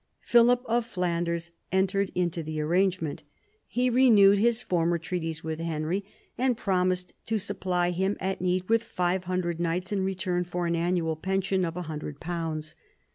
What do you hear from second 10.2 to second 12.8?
for an annual pension of a hundred pounds.